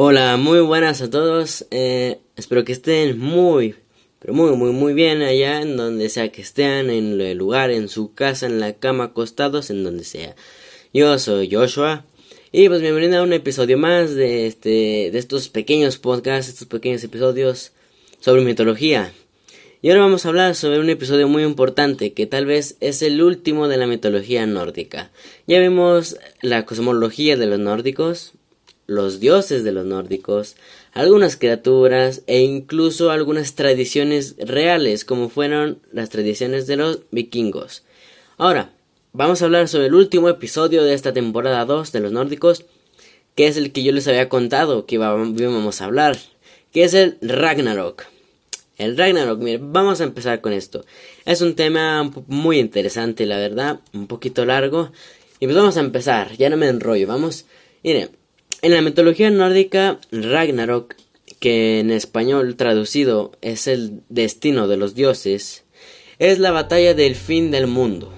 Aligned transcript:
Hola, 0.00 0.36
muy 0.36 0.60
buenas 0.60 1.02
a 1.02 1.10
todos. 1.10 1.66
Eh, 1.72 2.20
espero 2.36 2.64
que 2.64 2.70
estén 2.70 3.18
muy, 3.18 3.74
pero 4.20 4.32
muy, 4.32 4.54
muy, 4.54 4.70
muy 4.70 4.94
bien 4.94 5.22
allá 5.22 5.60
en 5.60 5.76
donde 5.76 6.08
sea 6.08 6.30
que 6.30 6.40
estén, 6.40 6.88
en 6.88 7.20
el 7.20 7.36
lugar, 7.36 7.72
en 7.72 7.88
su 7.88 8.14
casa, 8.14 8.46
en 8.46 8.60
la 8.60 8.74
cama, 8.74 9.02
acostados, 9.06 9.70
en 9.70 9.82
donde 9.82 10.04
sea. 10.04 10.36
Yo 10.94 11.18
soy 11.18 11.52
Joshua 11.52 12.04
y 12.52 12.68
pues 12.68 12.80
bienvenido 12.80 13.18
a 13.18 13.24
un 13.24 13.32
episodio 13.32 13.76
más 13.76 14.14
de 14.14 14.46
este, 14.46 15.10
de 15.10 15.18
estos 15.18 15.48
pequeños 15.48 15.98
podcasts, 15.98 16.48
estos 16.48 16.68
pequeños 16.68 17.02
episodios 17.02 17.72
sobre 18.20 18.42
mitología. 18.42 19.12
Y 19.82 19.90
ahora 19.90 20.02
vamos 20.02 20.24
a 20.24 20.28
hablar 20.28 20.54
sobre 20.54 20.78
un 20.78 20.90
episodio 20.90 21.26
muy 21.26 21.42
importante 21.42 22.12
que 22.12 22.26
tal 22.26 22.46
vez 22.46 22.76
es 22.78 23.02
el 23.02 23.20
último 23.20 23.66
de 23.66 23.78
la 23.78 23.88
mitología 23.88 24.46
nórdica. 24.46 25.10
Ya 25.48 25.58
vimos 25.58 26.18
la 26.40 26.64
cosmología 26.66 27.36
de 27.36 27.46
los 27.46 27.58
nórdicos, 27.58 28.37
los 28.88 29.20
dioses 29.20 29.64
de 29.64 29.70
los 29.70 29.84
nórdicos, 29.84 30.56
algunas 30.92 31.36
criaturas 31.36 32.22
e 32.26 32.40
incluso 32.40 33.10
algunas 33.10 33.54
tradiciones 33.54 34.34
reales 34.38 35.04
como 35.04 35.28
fueron 35.28 35.78
las 35.92 36.08
tradiciones 36.08 36.66
de 36.66 36.78
los 36.78 37.00
vikingos. 37.10 37.84
Ahora, 38.38 38.72
vamos 39.12 39.40
a 39.40 39.44
hablar 39.44 39.68
sobre 39.68 39.86
el 39.86 39.94
último 39.94 40.30
episodio 40.30 40.82
de 40.82 40.94
esta 40.94 41.12
temporada 41.12 41.66
2 41.66 41.92
de 41.92 42.00
los 42.00 42.12
nórdicos, 42.12 42.64
que 43.34 43.46
es 43.46 43.58
el 43.58 43.72
que 43.72 43.82
yo 43.82 43.92
les 43.92 44.08
había 44.08 44.30
contado 44.30 44.86
que 44.86 44.94
íbamos 44.94 45.80
a 45.80 45.84
hablar, 45.84 46.16
que 46.72 46.84
es 46.84 46.94
el 46.94 47.18
Ragnarok. 47.20 48.04
El 48.78 48.96
Ragnarok, 48.96 49.38
miren, 49.40 49.70
vamos 49.70 50.00
a 50.00 50.04
empezar 50.04 50.40
con 50.40 50.54
esto. 50.54 50.86
Es 51.26 51.42
un 51.42 51.56
tema 51.56 52.10
muy 52.26 52.58
interesante, 52.58 53.26
la 53.26 53.36
verdad, 53.36 53.80
un 53.92 54.06
poquito 54.06 54.46
largo. 54.46 54.92
Y 55.40 55.46
pues 55.46 55.56
vamos 55.56 55.76
a 55.76 55.80
empezar, 55.80 56.36
ya 56.38 56.48
no 56.48 56.56
me 56.56 56.68
enrollo, 56.68 57.06
vamos. 57.06 57.44
Miren, 57.84 58.10
en 58.62 58.74
la 58.74 58.82
mitología 58.82 59.30
nórdica, 59.30 59.98
Ragnarok, 60.10 60.94
que 61.38 61.80
en 61.80 61.90
español 61.90 62.56
traducido 62.56 63.32
es 63.40 63.66
el 63.66 64.00
destino 64.08 64.66
de 64.66 64.76
los 64.76 64.94
dioses, 64.94 65.64
es 66.18 66.38
la 66.38 66.50
batalla 66.50 66.94
del 66.94 67.14
fin 67.14 67.50
del 67.50 67.66
mundo. 67.66 68.12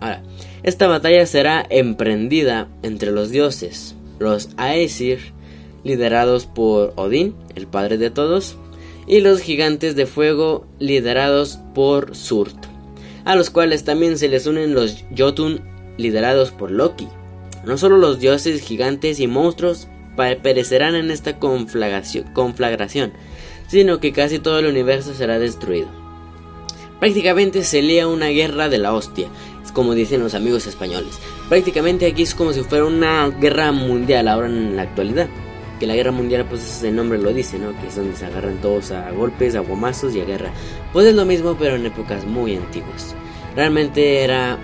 Ahora, 0.00 0.22
esta 0.62 0.88
batalla 0.88 1.24
será 1.26 1.64
emprendida 1.70 2.68
entre 2.82 3.12
los 3.12 3.30
dioses, 3.30 3.94
los 4.18 4.48
Aesir, 4.58 5.32
liderados 5.84 6.46
por 6.46 6.92
Odín, 6.96 7.34
el 7.54 7.66
padre 7.66 7.96
de 7.98 8.10
todos, 8.10 8.56
y 9.06 9.20
los 9.20 9.40
gigantes 9.40 9.96
de 9.96 10.06
fuego, 10.06 10.66
liderados 10.78 11.58
por 11.74 12.16
Surt, 12.16 12.56
a 13.24 13.36
los 13.36 13.50
cuales 13.50 13.84
también 13.84 14.18
se 14.18 14.28
les 14.28 14.46
unen 14.46 14.74
los 14.74 15.04
Jotun, 15.16 15.60
liderados 15.96 16.50
por 16.50 16.70
Loki. 16.70 17.08
No 17.64 17.76
solo 17.76 17.98
los 17.98 18.18
dioses, 18.20 18.62
gigantes 18.62 19.20
y 19.20 19.26
monstruos 19.26 19.88
perecerán 20.42 20.94
en 20.94 21.10
esta 21.10 21.38
conflagración, 21.38 23.12
sino 23.68 24.00
que 24.00 24.12
casi 24.12 24.38
todo 24.38 24.58
el 24.58 24.66
universo 24.66 25.14
será 25.14 25.38
destruido. 25.38 25.88
Prácticamente 26.98 27.64
se 27.64 27.80
lía 27.80 28.08
una 28.08 28.28
guerra 28.28 28.68
de 28.68 28.78
la 28.78 28.92
hostia, 28.92 29.28
como 29.72 29.94
dicen 29.94 30.20
los 30.20 30.34
amigos 30.34 30.66
españoles. 30.66 31.18
Prácticamente 31.48 32.06
aquí 32.06 32.22
es 32.22 32.34
como 32.34 32.52
si 32.52 32.60
fuera 32.62 32.84
una 32.84 33.28
guerra 33.28 33.72
mundial 33.72 34.28
ahora 34.28 34.48
en 34.48 34.76
la 34.76 34.82
actualidad. 34.82 35.28
Que 35.78 35.86
la 35.86 35.94
guerra 35.94 36.12
mundial, 36.12 36.44
pues 36.46 36.82
el 36.82 36.94
nombre 36.94 37.18
lo 37.18 37.32
dice, 37.32 37.58
¿no? 37.58 37.78
Que 37.80 37.86
es 37.86 37.96
donde 37.96 38.14
se 38.14 38.26
agarran 38.26 38.60
todos 38.60 38.90
a 38.90 39.10
golpes, 39.12 39.54
a 39.54 39.60
guamazos 39.60 40.14
y 40.14 40.20
a 40.20 40.26
guerra. 40.26 40.50
Pues 40.92 41.06
es 41.06 41.14
lo 41.14 41.24
mismo, 41.24 41.56
pero 41.58 41.76
en 41.76 41.86
épocas 41.86 42.26
muy 42.26 42.54
antiguas. 42.54 43.14
Realmente 43.56 44.22
era 44.22 44.58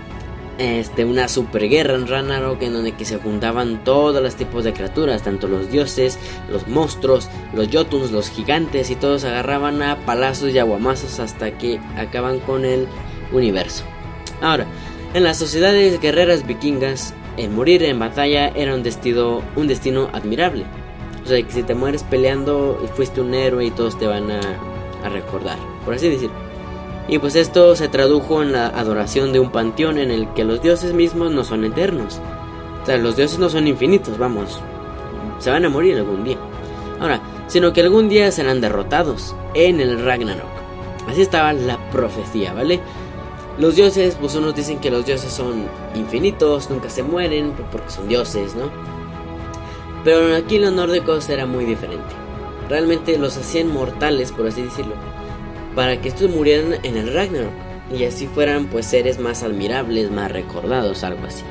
este, 0.57 1.05
una 1.05 1.27
superguerra 1.27 1.95
en 1.95 2.07
Ragnarok 2.07 2.61
en 2.61 2.73
donde 2.73 2.93
que 2.93 3.05
se 3.05 3.17
juntaban 3.17 3.83
todos 3.83 4.21
los 4.21 4.35
tipos 4.35 4.63
de 4.63 4.73
criaturas, 4.73 5.23
tanto 5.23 5.47
los 5.47 5.71
dioses, 5.71 6.17
los 6.49 6.67
monstruos, 6.67 7.29
los 7.53 7.67
Jotuns, 7.71 8.11
los 8.11 8.29
gigantes 8.29 8.89
y 8.89 8.95
todos 8.95 9.23
agarraban 9.23 9.81
a 9.81 9.97
palazos 10.05 10.53
y 10.53 10.59
aguamazos 10.59 11.19
hasta 11.19 11.57
que 11.57 11.79
acaban 11.95 12.39
con 12.39 12.65
el 12.65 12.87
universo. 13.31 13.83
Ahora, 14.41 14.65
en 15.13 15.23
las 15.23 15.37
sociedades 15.37 15.99
guerreras 15.99 16.45
vikingas, 16.45 17.13
el 17.37 17.51
morir 17.51 17.83
en 17.83 17.99
batalla 17.99 18.49
era 18.49 18.73
un 18.73 18.83
destino, 18.83 19.43
un 19.55 19.67
destino 19.67 20.09
admirable. 20.13 20.65
O 21.23 21.27
sea, 21.27 21.41
que 21.41 21.51
si 21.51 21.63
te 21.63 21.75
mueres 21.75 22.03
peleando 22.03 22.81
y 22.83 22.87
fuiste 22.87 23.21
un 23.21 23.33
héroe 23.33 23.65
y 23.65 23.71
todos 23.71 23.99
te 23.99 24.07
van 24.07 24.31
a, 24.31 24.39
a 25.03 25.09
recordar, 25.09 25.57
por 25.85 25.93
así 25.93 26.09
decirlo. 26.09 26.46
Y 27.09 27.19
pues 27.19 27.35
esto 27.35 27.75
se 27.75 27.87
tradujo 27.87 28.41
en 28.41 28.51
la 28.51 28.67
adoración 28.67 29.31
de 29.31 29.39
un 29.39 29.49
panteón 29.49 29.97
en 29.97 30.11
el 30.11 30.27
que 30.33 30.43
los 30.43 30.61
dioses 30.61 30.93
mismos 30.93 31.31
no 31.31 31.45
son 31.45 31.63
eternos. 31.63 32.19
O 32.83 32.85
sea, 32.85 32.97
los 32.97 33.15
dioses 33.15 33.39
no 33.39 33.49
son 33.49 33.65
infinitos, 33.67 34.17
vamos. 34.17 34.59
Se 35.39 35.49
van 35.49 35.63
a 35.63 35.69
morir 35.69 35.97
algún 35.97 36.25
día. 36.25 36.37
Ahora, 36.99 37.21
sino 37.47 37.71
que 37.71 37.81
algún 37.81 38.09
día 38.09 38.29
serán 38.31 38.59
derrotados 38.59 39.35
en 39.53 39.79
el 39.79 40.03
Ragnarok. 40.03 40.49
Así 41.07 41.21
estaba 41.21 41.53
la 41.53 41.77
profecía, 41.91 42.53
¿vale? 42.53 42.81
Los 43.57 43.77
dioses, 43.77 44.17
pues 44.19 44.35
unos 44.35 44.53
dicen 44.53 44.79
que 44.79 44.91
los 44.91 45.05
dioses 45.05 45.31
son 45.31 45.65
infinitos, 45.95 46.69
nunca 46.69 46.89
se 46.89 47.03
mueren, 47.03 47.53
porque 47.71 47.89
son 47.89 48.09
dioses, 48.09 48.53
¿no? 48.55 48.69
Pero 50.03 50.35
aquí 50.35 50.59
los 50.59 50.73
nórdicos 50.73 51.29
era 51.29 51.45
muy 51.45 51.63
diferente. 51.63 52.03
Realmente 52.67 53.17
los 53.17 53.37
hacían 53.37 53.73
mortales, 53.73 54.33
por 54.33 54.47
así 54.47 54.61
decirlo 54.61 54.93
para 55.77 56.01
que 56.01 56.09
estos 56.09 56.31
murieran 56.31 56.79
en 56.81 56.97
el 56.97 57.13
Ragnarok 57.13 57.51
y 57.95 58.03
así 58.05 58.25
fueran 58.25 58.65
pues 58.65 58.87
seres 58.87 59.19
más 59.19 59.43
admirables, 59.43 60.09
más 60.09 60.31
recordados, 60.31 61.03
algo 61.03 61.27
así. 61.27 61.43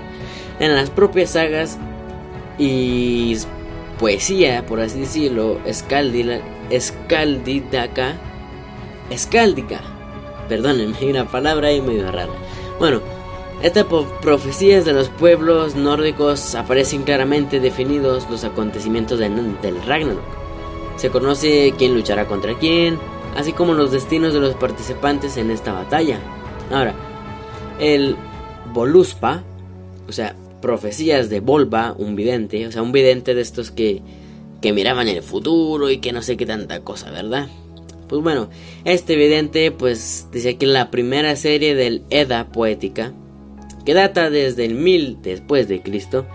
En 0.59 0.75
las 0.75 0.91
propias 0.91 1.31
sagas 1.31 1.79
y 2.59 3.37
poesía, 4.01 4.67
por 4.67 4.81
así 4.81 4.99
decirlo, 4.99 5.61
escaldida, 5.65 6.41
escaldidaka, 6.71 8.15
escáldica, 9.11 9.81
perdónenme, 10.49 11.09
una 11.09 11.31
palabra 11.31 11.69
ahí 11.69 11.81
medio 11.81 12.11
rara. 12.11 12.33
Bueno, 12.81 13.03
estas 13.63 13.87
profecías 14.23 14.85
de 14.85 14.93
los 14.93 15.09
pueblos 15.09 15.77
nórdicos 15.77 16.57
aparecen 16.57 17.05
claramente 17.05 17.61
definidos 17.61 18.29
los 18.29 18.43
acontecimientos 18.43 19.21
del, 19.21 19.61
del 19.61 19.81
Ragnarok. 19.87 20.25
Se 20.97 21.11
conoce 21.11 21.75
quién 21.79 21.95
luchará 21.95 22.27
contra 22.27 22.55
quién, 22.55 22.99
así 23.37 23.53
como 23.53 23.75
los 23.75 23.93
destinos 23.93 24.33
de 24.33 24.41
los 24.41 24.55
participantes 24.55 25.37
en 25.37 25.51
esta 25.51 25.73
batalla. 25.73 26.19
Ahora, 26.73 26.95
el 27.79 28.17
Voluspa, 28.73 29.43
o 30.09 30.13
sea, 30.13 30.35
profecías 30.61 31.29
de 31.29 31.41
Volva, 31.41 31.95
un 31.97 32.17
vidente, 32.17 32.67
o 32.67 32.73
sea, 32.73 32.83
un 32.83 32.93
vidente 32.93 33.35
de 33.35 33.43
estos 33.43 33.71
que, 33.71 34.03
que 34.61 34.73
miraban 34.73 35.09
el 35.09 35.23
futuro 35.23 35.91
y 35.91 35.99
que 35.99 36.13
no 36.13 36.23
sé 36.23 36.37
qué 36.37 36.47
tanta 36.47 36.81
cosa, 36.81 37.11
¿verdad? 37.11 37.49
Pues 38.09 38.23
bueno, 38.23 38.49
este 38.85 39.17
vidente 39.17 39.71
pues 39.73 40.29
dice 40.33 40.57
que 40.57 40.67
la 40.67 40.91
primera 40.91 41.35
serie 41.37 41.75
del 41.75 42.03
Edda 42.11 42.49
poética, 42.49 43.13
que 43.85 43.95
data 43.95 44.31
desde 44.31 44.65
el 44.65 44.75
1000 44.75 45.23
después 45.23 45.69
de 45.69 45.83
Cristo, 45.83 46.27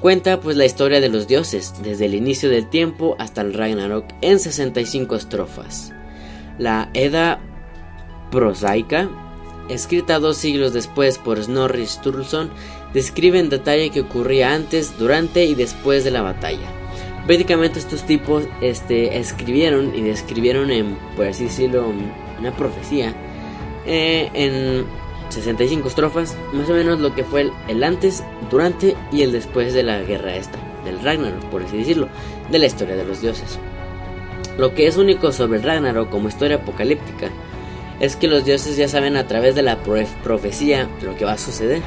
cuenta 0.00 0.40
pues 0.40 0.56
la 0.56 0.64
historia 0.64 1.00
de 1.00 1.08
los 1.08 1.28
dioses, 1.28 1.74
desde 1.82 2.06
el 2.06 2.14
inicio 2.14 2.48
del 2.48 2.68
tiempo 2.70 3.14
hasta 3.18 3.42
el 3.42 3.54
Ragnarok 3.54 4.06
en 4.22 4.38
65 4.38 5.16
estrofas. 5.16 5.92
La 6.58 6.90
Edda 6.92 7.40
prosaica, 8.30 9.08
escrita 9.68 10.18
dos 10.18 10.36
siglos 10.36 10.72
después 10.72 11.18
por 11.18 11.42
Snorri 11.42 11.86
Sturluson, 11.86 12.50
describe 12.92 13.38
en 13.38 13.48
detalle 13.48 13.90
qué 13.90 14.00
ocurría 14.00 14.52
antes, 14.52 14.98
durante 14.98 15.44
y 15.44 15.54
después 15.54 16.04
de 16.04 16.10
la 16.10 16.22
batalla. 16.22 16.66
Prácticamente 17.26 17.78
estos 17.78 18.04
tipos 18.04 18.44
este, 18.60 19.18
escribieron 19.18 19.94
y 19.94 20.00
describieron 20.00 20.70
en, 20.70 20.96
por 21.16 21.26
así 21.26 21.44
decirlo, 21.44 21.92
una 22.38 22.52
profecía 22.56 23.14
eh, 23.86 24.30
en 24.32 24.86
65 25.28 25.88
estrofas, 25.88 26.36
más 26.52 26.68
o 26.70 26.72
menos 26.72 27.00
lo 27.00 27.14
que 27.14 27.24
fue 27.24 27.42
el, 27.42 27.52
el, 27.68 27.84
antes, 27.84 28.24
durante 28.50 28.96
y 29.12 29.22
el 29.22 29.32
después 29.32 29.74
de 29.74 29.82
la 29.82 30.00
guerra 30.00 30.34
esta, 30.34 30.58
del 30.84 31.00
Ragnarok, 31.02 31.44
por 31.50 31.62
así 31.62 31.76
decirlo, 31.76 32.08
de 32.50 32.58
la 32.58 32.66
historia 32.66 32.96
de 32.96 33.04
los 33.04 33.20
dioses. 33.20 33.58
Lo 34.58 34.74
que 34.74 34.88
es 34.88 34.96
único 34.96 35.30
sobre 35.30 35.60
Ragnarok 35.60 36.10
como 36.10 36.28
historia 36.28 36.56
apocalíptica 36.56 37.30
es 38.00 38.16
que 38.16 38.26
los 38.26 38.44
dioses 38.44 38.76
ya 38.76 38.88
saben 38.88 39.16
a 39.16 39.28
través 39.28 39.54
de 39.54 39.62
la 39.62 39.78
profecía 40.24 40.90
lo 41.00 41.14
que 41.16 41.24
va 41.24 41.32
a 41.32 41.38
suceder. 41.38 41.80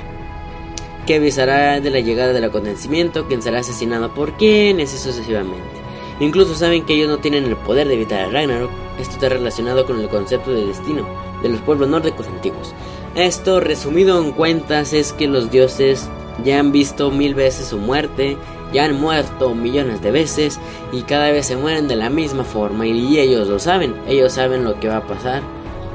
Que 1.05 1.15
avisará 1.15 1.81
de 1.81 1.89
la 1.89 1.99
llegada 1.99 2.31
del 2.31 2.45
acontecimiento, 2.45 3.27
quién 3.27 3.41
será 3.41 3.59
asesinado 3.59 4.13
por 4.13 4.37
quién, 4.37 4.79
y 4.79 4.83
así 4.83 4.97
sucesivamente. 4.97 5.81
Incluso 6.21 6.55
saben 6.55 6.85
que 6.85 6.93
ellos 6.93 7.09
no 7.09 7.17
tienen 7.17 7.43
el 7.43 7.57
poder 7.57 7.89
de 7.89 7.95
evitar 7.95 8.21
el 8.21 8.31
Ragnarok. 8.31 8.71
Esto 8.99 9.15
está 9.15 9.29
relacionado 9.29 9.85
con 9.85 9.99
el 9.99 10.07
concepto 10.07 10.51
de 10.51 10.67
destino 10.67 11.05
de 11.43 11.49
los 11.49 11.59
pueblos 11.61 11.89
nórdicos 11.89 12.27
antiguos. 12.27 12.73
Esto, 13.15 13.59
resumido 13.59 14.21
en 14.21 14.31
cuentas, 14.31 14.93
es 14.93 15.11
que 15.11 15.27
los 15.27 15.51
dioses 15.51 16.07
ya 16.45 16.59
han 16.59 16.71
visto 16.71 17.11
mil 17.11 17.35
veces 17.35 17.67
su 17.67 17.79
muerte 17.79 18.37
ya 18.73 18.85
han 18.85 18.99
muerto 18.99 19.53
millones 19.53 20.01
de 20.01 20.11
veces 20.11 20.59
y 20.91 21.01
cada 21.03 21.31
vez 21.31 21.47
se 21.47 21.57
mueren 21.57 21.87
de 21.87 21.95
la 21.95 22.09
misma 22.09 22.43
forma 22.43 22.85
y 22.87 23.19
ellos 23.19 23.47
lo 23.47 23.59
saben, 23.59 23.95
ellos 24.07 24.33
saben 24.33 24.63
lo 24.63 24.79
que 24.79 24.87
va 24.87 24.97
a 24.97 25.07
pasar 25.07 25.41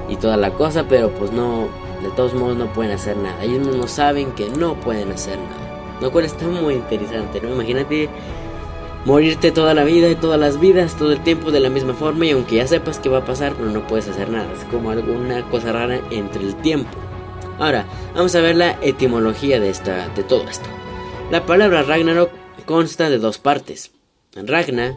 y 0.08 0.16
toda 0.16 0.36
la 0.36 0.50
cosa, 0.50 0.84
pero 0.88 1.10
pues 1.10 1.32
no, 1.32 1.68
de 2.02 2.10
todos 2.10 2.34
modos 2.34 2.56
no 2.56 2.72
pueden 2.72 2.92
hacer 2.92 3.16
nada, 3.16 3.42
ellos 3.42 3.66
no 3.66 3.86
saben 3.86 4.32
que 4.32 4.48
no 4.50 4.74
pueden 4.74 5.10
hacer 5.12 5.38
nada, 5.38 5.96
lo 6.00 6.12
cual 6.12 6.24
está 6.24 6.46
muy 6.46 6.74
interesante, 6.74 7.40
¿no? 7.40 7.50
Imagínate 7.50 8.08
morirte 9.06 9.52
toda 9.52 9.72
la 9.72 9.84
vida 9.84 10.10
y 10.10 10.16
todas 10.16 10.38
las 10.38 10.58
vidas, 10.58 10.96
todo 10.96 11.12
el 11.12 11.20
tiempo 11.20 11.52
de 11.52 11.60
la 11.60 11.70
misma 11.70 11.94
forma 11.94 12.26
y 12.26 12.32
aunque 12.32 12.56
ya 12.56 12.66
sepas 12.66 12.98
que 12.98 13.08
va 13.08 13.18
a 13.18 13.24
pasar, 13.24 13.54
pero 13.54 13.70
no 13.70 13.86
puedes 13.86 14.08
hacer 14.08 14.28
nada. 14.28 14.52
Es 14.52 14.64
como 14.64 14.90
alguna 14.90 15.48
cosa 15.48 15.72
rara 15.72 16.00
entre 16.10 16.42
el 16.42 16.56
tiempo. 16.56 16.90
Ahora, 17.58 17.86
vamos 18.14 18.34
a 18.34 18.40
ver 18.40 18.56
la 18.56 18.76
etimología 18.82 19.60
de, 19.60 19.70
esta, 19.70 20.08
de 20.08 20.24
todo 20.24 20.42
esto. 20.48 20.68
La 21.30 21.46
palabra 21.46 21.84
Ragnarok 21.84 22.30
consta 22.66 23.08
de 23.08 23.18
dos 23.18 23.38
partes. 23.38 23.92
Ragna, 24.34 24.94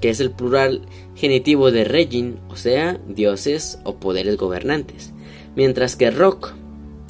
que 0.00 0.10
es 0.10 0.20
el 0.20 0.32
plural 0.32 0.82
genitivo 1.14 1.70
de 1.70 1.84
Regin, 1.84 2.40
o 2.48 2.56
sea, 2.56 3.00
dioses 3.08 3.78
o 3.84 3.96
poderes 3.96 4.36
gobernantes. 4.36 5.12
Mientras 5.56 5.96
que 5.96 6.10
Rock, 6.10 6.52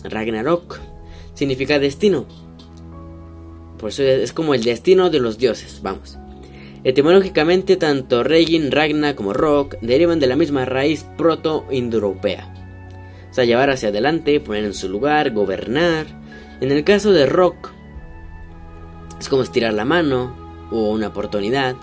Ragnarok, 0.04 0.78
significa 1.34 1.78
destino. 1.78 2.26
Por 3.78 3.88
eso 3.88 4.02
es 4.04 4.32
como 4.32 4.54
el 4.54 4.62
destino 4.62 5.10
de 5.10 5.18
los 5.18 5.38
dioses, 5.38 5.80
vamos. 5.82 6.18
Etimológicamente, 6.84 7.76
tanto 7.76 8.22
Regin, 8.22 8.70
Ragna 8.70 9.16
como 9.16 9.32
Rock 9.32 9.76
derivan 9.80 10.20
de 10.20 10.26
la 10.26 10.36
misma 10.36 10.64
raíz 10.64 11.04
proto-indoeuropea. 11.16 12.52
O 13.30 13.34
sea, 13.34 13.44
llevar 13.44 13.70
hacia 13.70 13.88
adelante, 13.88 14.40
poner 14.40 14.64
en 14.64 14.74
su 14.74 14.88
lugar, 14.88 15.30
gobernar. 15.30 16.06
En 16.60 16.70
el 16.70 16.84
caso 16.84 17.12
de 17.12 17.26
Rock, 17.26 17.70
es 19.22 19.28
como 19.28 19.42
estirar 19.42 19.72
la 19.72 19.84
mano 19.84 20.34
o 20.70 20.90
una 20.90 21.08
oportunidad. 21.08 21.76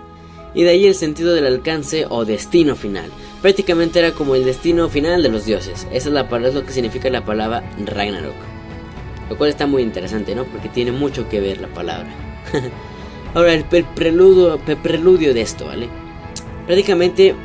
Y 0.53 0.63
de 0.63 0.71
ahí 0.71 0.85
el 0.85 0.95
sentido 0.95 1.33
del 1.33 1.45
alcance 1.45 2.05
o 2.09 2.25
destino 2.25 2.75
final. 2.75 3.09
Prácticamente 3.41 3.99
era 3.99 4.11
como 4.11 4.35
el 4.35 4.43
destino 4.43 4.89
final 4.89 5.23
de 5.23 5.29
los 5.29 5.45
dioses. 5.45 5.87
Esa 5.91 6.09
es 6.09 6.13
la 6.13 6.21
es 6.21 6.53
lo 6.53 6.65
que 6.65 6.73
significa 6.73 7.09
la 7.09 7.23
palabra 7.23 7.63
Ragnarok. 7.85 8.35
Lo 9.29 9.37
cual 9.37 9.49
está 9.49 9.67
muy 9.67 9.83
interesante, 9.83 10.35
¿no? 10.35 10.43
Porque 10.45 10.69
tiene 10.69 10.91
mucho 10.91 11.29
que 11.29 11.39
ver 11.39 11.61
la 11.61 11.67
palabra. 11.67 12.09
Ahora, 13.33 13.53
el, 13.53 13.63
preludio, 13.63 14.59
el 14.65 14.77
preludio 14.77 15.33
de 15.33 15.41
esto, 15.41 15.67
¿vale? 15.67 15.87
Prácticamente 16.65 17.35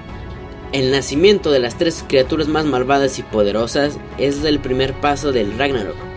el 0.73 0.91
nacimiento 0.91 1.52
de 1.52 1.61
las 1.61 1.79
tres 1.79 2.05
criaturas 2.08 2.49
más 2.49 2.64
malvadas 2.64 3.19
y 3.19 3.23
poderosas 3.23 3.99
es 4.19 4.43
el 4.44 4.58
primer 4.61 4.94
paso 4.94 5.31
del 5.31 5.56
Ragnarok. 5.56 6.13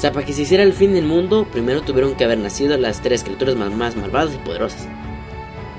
O 0.00 0.02
sea, 0.02 0.12
para 0.12 0.24
que 0.24 0.32
se 0.32 0.40
hiciera 0.40 0.62
el 0.62 0.72
fin 0.72 0.94
del 0.94 1.04
mundo, 1.04 1.46
primero 1.52 1.82
tuvieron 1.82 2.14
que 2.14 2.24
haber 2.24 2.38
nacido 2.38 2.74
las 2.78 3.02
tres 3.02 3.22
criaturas 3.22 3.54
más, 3.54 3.96
malvadas 3.96 4.34
y 4.34 4.38
poderosas. 4.38 4.88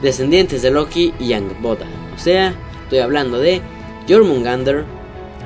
Descendientes 0.03 0.61
de 0.61 0.69
Loki 0.69 1.11
y 1.19 1.33
Angbotha. 1.33 1.87
O 2.13 2.19
sea, 2.19 2.53
estoy 2.83 2.99
hablando 2.99 3.39
de 3.39 3.63
Jormungandr, 4.07 4.85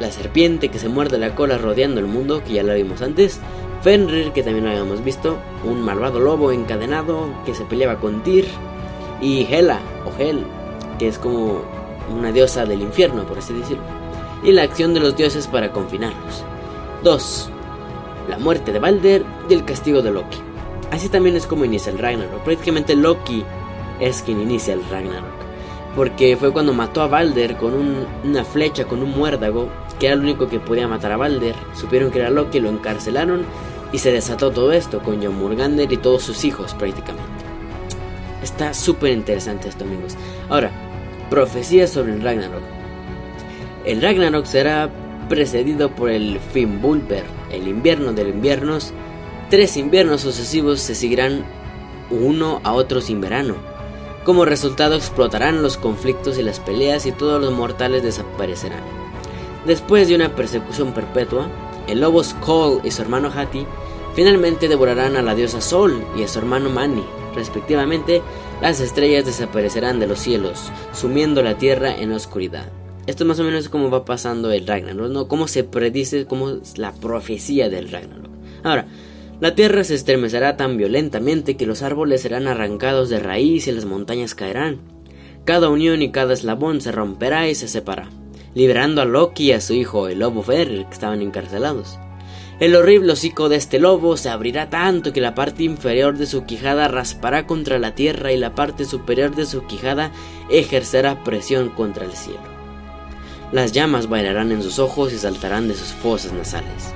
la 0.01 0.11
serpiente 0.11 0.67
que 0.67 0.77
se 0.77 0.89
muerde 0.89 1.17
la 1.17 1.35
cola 1.35 1.57
rodeando 1.57 2.01
el 2.01 2.07
mundo, 2.07 2.43
que 2.43 2.51
ya 2.51 2.63
la 2.63 2.73
vimos 2.73 3.01
antes, 3.01 3.39
Fenrir, 3.81 4.33
que 4.33 4.43
también 4.43 4.65
lo 4.65 4.71
habíamos 4.71 5.01
visto, 5.05 5.37
un 5.63 5.81
malvado 5.81 6.19
lobo 6.19 6.51
encadenado 6.51 7.29
que 7.45 7.55
se 7.55 7.63
peleaba 7.63 8.01
con 8.01 8.23
Tyr, 8.23 8.45
y 9.21 9.47
Hela, 9.49 9.79
o 10.05 10.21
Hel, 10.21 10.45
que 10.99 11.07
es 11.07 11.17
como 11.17 11.61
una 12.13 12.33
diosa 12.33 12.65
del 12.65 12.81
infierno, 12.81 13.25
por 13.25 13.37
así 13.37 13.53
decirlo, 13.53 13.85
y 14.43 14.51
la 14.51 14.63
acción 14.63 14.93
de 14.93 14.99
los 14.99 15.15
dioses 15.15 15.47
para 15.47 15.71
confinarlos. 15.71 16.43
2. 17.03 17.51
La 18.27 18.37
muerte 18.37 18.71
de 18.71 18.79
Balder 18.79 19.23
y 19.49 19.53
el 19.53 19.65
castigo 19.65 20.01
de 20.01 20.11
Loki. 20.11 20.37
Así 20.91 21.09
también 21.09 21.35
es 21.35 21.45
como 21.45 21.65
inicia 21.65 21.91
el 21.91 21.99
Ragnarok. 21.99 22.43
Prácticamente 22.43 22.95
Loki 22.95 23.43
es 23.99 24.21
quien 24.21 24.39
inicia 24.39 24.73
el 24.73 24.83
Ragnarok. 24.89 25.45
Porque 25.95 26.35
fue 26.37 26.51
cuando 26.51 26.73
mató 26.73 27.01
a 27.01 27.07
Balder 27.07 27.55
con 27.57 27.73
una 28.23 28.43
flecha, 28.43 28.85
con 28.85 29.01
un 29.01 29.11
muérdago, 29.11 29.69
que 29.99 30.07
era 30.07 30.15
el 30.15 30.21
único 30.21 30.47
que 30.47 30.59
podía 30.59 30.87
matar 30.87 31.11
a 31.11 31.17
Balder. 31.17 31.55
Supieron 31.73 32.11
que 32.11 32.19
era 32.19 32.29
Loki, 32.29 32.59
lo 32.59 32.69
encarcelaron 32.69 33.45
y 33.91 33.99
se 33.99 34.11
desató 34.11 34.51
todo 34.51 34.73
esto 34.73 35.01
con 35.01 35.23
John 35.23 35.37
Murgander 35.37 35.91
y 35.91 35.97
todos 35.97 36.23
sus 36.23 36.43
hijos 36.43 36.73
prácticamente. 36.73 37.45
Está 38.43 38.73
súper 38.73 39.11
interesante 39.11 39.69
esto 39.69 39.85
amigos. 39.85 40.15
Ahora, 40.49 40.71
profecías 41.29 41.89
sobre 41.89 42.13
el 42.13 42.21
Ragnarok. 42.21 42.61
El 43.85 44.01
Ragnarok 44.01 44.45
será 44.45 44.89
precedido 45.27 45.89
por 45.95 46.09
el 46.09 46.39
Fimbulver, 46.39 47.23
el 47.51 47.67
invierno 47.67 48.13
de 48.13 48.29
inviernos. 48.29 48.93
Tres 49.49 49.77
inviernos 49.77 50.21
sucesivos 50.21 50.79
se 50.79 50.95
seguirán 50.95 51.45
uno 52.09 52.61
a 52.63 52.73
otro 52.73 53.01
sin 53.01 53.21
verano. 53.21 53.55
Como 54.23 54.45
resultado 54.45 54.95
explotarán 54.95 55.61
los 55.61 55.77
conflictos 55.77 56.37
y 56.39 56.43
las 56.43 56.59
peleas 56.59 57.05
y 57.05 57.11
todos 57.11 57.41
los 57.41 57.53
mortales 57.53 58.03
desaparecerán. 58.03 58.81
Después 59.65 60.07
de 60.07 60.15
una 60.15 60.35
persecución 60.35 60.93
perpetua, 60.93 61.47
el 61.87 62.01
lobo 62.01 62.23
Skoll 62.23 62.81
y 62.83 62.91
su 62.91 63.01
hermano 63.01 63.31
Hati 63.35 63.65
finalmente 64.15 64.67
devorarán 64.67 65.15
a 65.15 65.21
la 65.21 65.35
diosa 65.35 65.61
Sol 65.61 66.03
y 66.17 66.23
a 66.23 66.27
su 66.27 66.39
hermano 66.39 66.69
Mani. 66.69 67.03
Respectivamente, 67.35 68.21
las 68.61 68.79
estrellas 68.79 69.25
desaparecerán 69.25 69.99
de 69.99 70.07
los 70.07 70.19
cielos, 70.19 70.71
sumiendo 70.93 71.43
la 71.43 71.57
tierra 71.57 71.95
en 71.95 72.11
la 72.11 72.15
oscuridad. 72.15 72.71
Esto 73.07 73.25
más 73.25 73.39
o 73.39 73.43
menos 73.43 73.61
es 73.61 73.69
como 73.69 73.89
va 73.89 74.05
pasando 74.05 74.51
el 74.51 74.65
Ragnarok, 74.65 75.11
¿no? 75.11 75.27
Cómo 75.27 75.47
se 75.47 75.63
predice, 75.63 76.25
cómo 76.25 76.49
es 76.49 76.77
la 76.77 76.91
profecía 76.91 77.69
del 77.69 77.91
Ragnarok. 77.91 78.31
Ahora, 78.63 78.87
la 79.39 79.53
tierra 79.53 79.83
se 79.83 79.95
estremecerá 79.95 80.57
tan 80.57 80.77
violentamente 80.77 81.57
que 81.57 81.67
los 81.67 81.81
árboles 81.81 82.21
serán 82.21 82.47
arrancados 82.47 83.09
de 83.09 83.19
raíz 83.19 83.67
y 83.67 83.71
las 83.71 83.85
montañas 83.85 84.33
caerán. 84.33 84.79
Cada 85.43 85.69
unión 85.69 86.01
y 86.01 86.11
cada 86.11 86.33
eslabón 86.33 86.81
se 86.81 86.91
romperá 86.91 87.47
y 87.47 87.55
se 87.55 87.67
separará 87.67 88.09
liberando 88.55 89.01
a 89.01 89.05
Loki 89.05 89.47
y 89.47 89.51
a 89.51 89.61
su 89.61 89.73
hijo, 89.73 90.07
el 90.07 90.19
lobo 90.19 90.41
Fer, 90.41 90.69
que 90.69 90.93
estaban 90.93 91.21
encarcelados. 91.21 91.99
El 92.59 92.73
horrible 92.75 93.11
hocico 93.11 93.49
de 93.49 93.57
este 93.57 93.79
lobo 93.79 94.15
se 94.15 94.29
abrirá 94.29 94.69
tanto 94.69 95.11
que 95.11 95.19
la 95.19 95.35
parte 95.35 95.63
inferior 95.63 96.17
de 96.17 96.25
su 96.25 96.45
quijada 96.45 96.87
raspará 96.87 97.45
contra 97.45 97.79
la 97.79 97.95
tierra 97.95 98.31
y 98.31 98.37
la 98.37 98.55
parte 98.55 98.85
superior 98.85 99.35
de 99.35 99.45
su 99.45 99.67
quijada 99.67 100.11
ejercerá 100.49 101.21
presión 101.25 101.67
contra 101.69 102.05
el 102.05 102.13
cielo. 102.13 102.54
Las 103.51 103.71
llamas 103.71 104.09
bailarán 104.09 104.51
en 104.51 104.63
sus 104.63 104.79
ojos 104.79 105.13
y 105.13 105.17
saltarán 105.17 105.67
de 105.67 105.75
sus 105.75 105.89
fosas 105.89 106.33
nasales. 106.33 106.93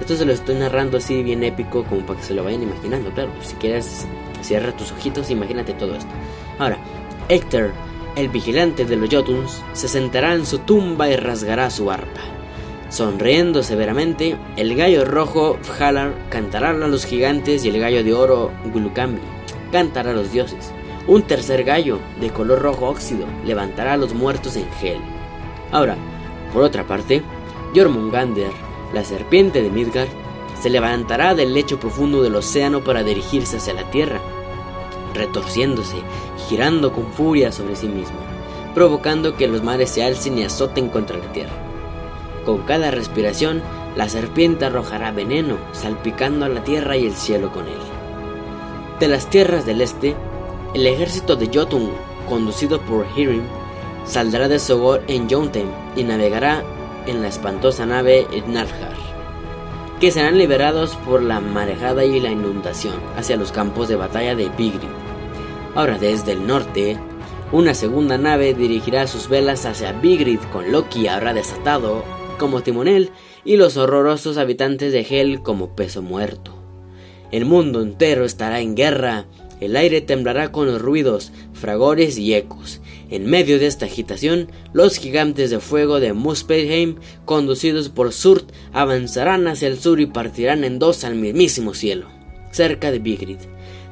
Esto 0.00 0.16
se 0.16 0.24
lo 0.24 0.32
estoy 0.32 0.56
narrando 0.56 0.98
así 0.98 1.22
bien 1.22 1.42
épico 1.42 1.84
como 1.84 2.04
para 2.06 2.18
que 2.18 2.26
se 2.26 2.34
lo 2.34 2.44
vayan 2.44 2.62
imaginando, 2.62 3.10
claro. 3.10 3.30
Si 3.42 3.54
quieres, 3.56 4.06
cierra 4.42 4.76
tus 4.76 4.92
ojitos, 4.92 5.30
imagínate 5.30 5.74
todo 5.74 5.94
esto. 5.94 6.10
Ahora, 6.58 6.78
Héctor 7.28 7.72
el 8.16 8.28
vigilante 8.28 8.84
de 8.84 8.96
los 8.96 9.08
Jotuns 9.08 9.62
se 9.72 9.88
sentará 9.88 10.34
en 10.34 10.44
su 10.44 10.58
tumba 10.58 11.08
y 11.08 11.16
rasgará 11.16 11.70
su 11.70 11.90
arpa. 11.90 12.20
Sonriendo 12.88 13.62
severamente, 13.62 14.36
el 14.56 14.74
gallo 14.74 15.04
rojo 15.04 15.56
Fhalar 15.62 16.12
cantará 16.28 16.70
a 16.70 16.72
los 16.72 17.06
gigantes 17.06 17.64
y 17.64 17.68
el 17.68 17.78
gallo 17.78 18.02
de 18.02 18.12
oro 18.12 18.50
Gulukambi 18.72 19.20
cantará 19.70 20.10
a 20.10 20.14
los 20.14 20.32
dioses. 20.32 20.72
Un 21.06 21.22
tercer 21.22 21.62
gallo, 21.62 22.00
de 22.20 22.30
color 22.30 22.60
rojo 22.60 22.88
óxido, 22.88 23.26
levantará 23.44 23.92
a 23.92 23.96
los 23.96 24.12
muertos 24.12 24.56
en 24.56 24.66
Hel. 24.82 25.00
Ahora, 25.72 25.96
por 26.52 26.62
otra 26.62 26.86
parte, 26.86 27.22
Jormungander, 27.74 28.52
la 28.92 29.04
serpiente 29.04 29.62
de 29.62 29.70
Midgard, 29.70 30.08
se 30.60 30.70
levantará 30.70 31.34
del 31.34 31.54
lecho 31.54 31.78
profundo 31.80 32.22
del 32.22 32.34
océano 32.34 32.82
para 32.82 33.02
dirigirse 33.02 33.56
hacia 33.56 33.74
la 33.74 33.90
tierra 33.90 34.20
retorciéndose 35.14 35.96
y 35.96 36.40
girando 36.48 36.92
con 36.92 37.12
furia 37.12 37.52
sobre 37.52 37.76
sí 37.76 37.88
mismo, 37.88 38.18
provocando 38.74 39.36
que 39.36 39.48
los 39.48 39.62
mares 39.62 39.90
se 39.90 40.02
alcen 40.02 40.38
y 40.38 40.44
azoten 40.44 40.88
contra 40.88 41.18
la 41.18 41.32
tierra. 41.32 41.52
Con 42.44 42.58
cada 42.62 42.90
respiración, 42.90 43.62
la 43.96 44.08
serpiente 44.08 44.64
arrojará 44.64 45.12
veneno, 45.12 45.56
salpicando 45.72 46.46
a 46.46 46.48
la 46.48 46.64
tierra 46.64 46.96
y 46.96 47.06
el 47.06 47.14
cielo 47.14 47.52
con 47.52 47.66
él. 47.66 47.80
De 48.98 49.08
las 49.08 49.28
tierras 49.28 49.66
del 49.66 49.80
este, 49.80 50.14
el 50.74 50.86
ejército 50.86 51.36
de 51.36 51.50
Jotun, 51.52 51.90
conducido 52.28 52.80
por 52.80 53.06
Hirim, 53.16 53.42
saldrá 54.04 54.48
de 54.48 54.58
Sogor 54.58 55.02
en 55.08 55.28
Jotunheim 55.28 55.68
y 55.96 56.04
navegará 56.04 56.62
en 57.06 57.22
la 57.22 57.28
espantosa 57.28 57.86
nave 57.86 58.26
Narjar, 58.46 58.96
que 60.00 60.10
serán 60.10 60.38
liberados 60.38 60.96
por 61.06 61.22
la 61.22 61.40
marejada 61.40 62.04
y 62.04 62.20
la 62.20 62.30
inundación 62.30 62.94
hacia 63.16 63.36
los 63.36 63.52
campos 63.52 63.88
de 63.88 63.96
batalla 63.96 64.34
de 64.34 64.48
Vigrid. 64.50 64.88
Ahora 65.74 65.98
desde 65.98 66.32
el 66.32 66.46
norte, 66.46 66.98
una 67.52 67.74
segunda 67.74 68.16
nave 68.16 68.54
dirigirá 68.54 69.06
sus 69.06 69.28
velas 69.28 69.66
hacia 69.66 69.92
Vigrid 69.92 70.40
con 70.52 70.70
Loki 70.70 71.08
ahora 71.08 71.34
desatado 71.34 72.04
como 72.38 72.62
timonel 72.62 73.10
y 73.44 73.56
los 73.56 73.76
horrorosos 73.76 74.38
habitantes 74.38 74.92
de 74.92 75.06
Hel 75.08 75.42
como 75.42 75.74
peso 75.74 76.00
muerto. 76.00 76.54
El 77.30 77.44
mundo 77.44 77.82
entero 77.82 78.24
estará 78.24 78.60
en 78.60 78.74
guerra, 78.74 79.26
el 79.60 79.76
aire 79.76 80.00
temblará 80.00 80.50
con 80.50 80.66
los 80.66 80.80
ruidos, 80.80 81.32
fragores 81.52 82.18
y 82.18 82.34
ecos. 82.34 82.80
En 83.10 83.26
medio 83.26 83.58
de 83.58 83.66
esta 83.66 83.86
agitación, 83.86 84.50
los 84.72 84.96
gigantes 84.96 85.50
de 85.50 85.60
fuego 85.60 86.00
de 86.00 86.12
Muspelheim, 86.12 86.96
conducidos 87.24 87.88
por 87.88 88.12
Surt, 88.12 88.50
avanzarán 88.72 89.48
hacia 89.48 89.68
el 89.68 89.78
sur 89.78 90.00
y 90.00 90.06
partirán 90.06 90.64
en 90.64 90.78
dos 90.78 91.04
al 91.04 91.16
mismísimo 91.16 91.74
cielo, 91.74 92.08
cerca 92.52 92.90
de 92.90 93.00
Vigrid 93.00 93.38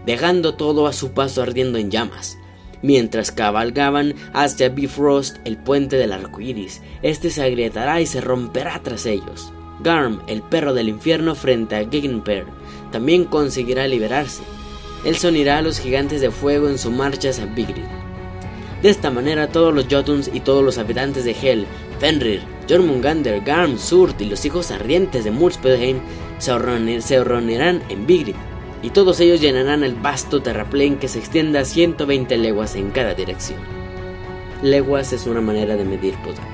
dejando 0.08 0.54
todo 0.54 0.86
a 0.86 0.94
su 0.94 1.12
paso 1.12 1.42
ardiendo 1.42 1.76
en 1.76 1.90
llamas. 1.90 2.38
Mientras 2.80 3.30
cabalgaban 3.30 4.14
hacia 4.32 4.70
Bifrost, 4.70 5.36
el 5.44 5.58
puente 5.58 5.96
del 5.96 6.14
arco 6.14 6.40
iris, 6.40 6.80
este 7.02 7.28
se 7.28 7.42
agrietará 7.42 8.00
y 8.00 8.06
se 8.06 8.22
romperá 8.22 8.80
tras 8.82 9.04
ellos. 9.04 9.52
Garm, 9.80 10.22
el 10.26 10.40
perro 10.40 10.72
del 10.72 10.88
infierno, 10.88 11.34
frente 11.34 11.76
a 11.76 11.86
Gignper, 11.86 12.46
también 12.90 13.24
conseguirá 13.24 13.86
liberarse. 13.86 14.42
él 15.04 15.16
se 15.16 15.28
unirá 15.28 15.58
a 15.58 15.62
los 15.62 15.78
gigantes 15.78 16.22
de 16.22 16.30
fuego 16.30 16.70
en 16.70 16.78
su 16.78 16.90
marcha 16.90 17.28
hacia 17.28 17.44
Vigrid. 17.44 17.84
De 18.82 18.90
esta 18.90 19.10
manera 19.10 19.48
todos 19.48 19.74
los 19.74 19.86
Jotuns 19.90 20.30
y 20.32 20.40
todos 20.40 20.64
los 20.64 20.78
habitantes 20.78 21.24
de 21.24 21.32
Hel, 21.32 21.66
Fenrir, 21.98 22.42
Jormungandr, 22.68 23.42
Garm, 23.44 23.76
Surt 23.76 24.20
y 24.20 24.26
los 24.26 24.44
hijos 24.44 24.70
ardientes 24.70 25.24
de 25.24 25.32
Muspelheim 25.32 25.98
se, 26.38 26.56
reunirán 26.56 27.82
en 27.88 28.06
Vigrid, 28.06 28.36
y 28.80 28.90
todos 28.90 29.18
ellos 29.18 29.40
llenarán 29.40 29.82
el 29.82 29.94
vasto 29.94 30.40
terraplén 30.40 30.98
que 30.98 31.08
se 31.08 31.18
extiende 31.18 31.58
a 31.58 31.64
120 31.64 32.38
leguas 32.38 32.76
en 32.76 32.90
cada 32.90 33.14
dirección. 33.14 33.58
Leguas 34.62 35.12
es 35.12 35.26
una 35.26 35.40
manera 35.40 35.76
de 35.76 35.84
medir 35.84 36.14
potata. 36.22 36.46